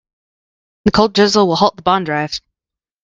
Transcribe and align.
The 0.85 0.91
cold 0.91 1.13
drizzle 1.13 1.45
will 1.47 1.57
halt 1.57 1.75
the 1.75 1.83
bond 1.83 2.07
drive. 2.07 2.41